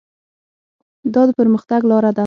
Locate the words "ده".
2.15-2.19